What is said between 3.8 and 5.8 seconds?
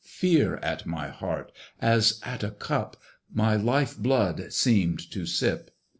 blood seemed to sip!